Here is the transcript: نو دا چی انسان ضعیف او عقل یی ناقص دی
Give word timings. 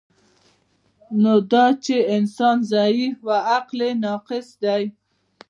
نو 1.21 1.33
دا 1.51 1.65
چی 1.83 1.97
انسان 2.15 2.57
ضعیف 2.71 3.15
او 3.25 3.31
عقل 3.53 3.79
یی 3.87 3.91
ناقص 4.03 4.47
دی 4.63 4.83